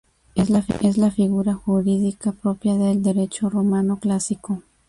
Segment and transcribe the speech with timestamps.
[0.33, 4.63] Es una figura jurídica propia del Derecho romano clásico.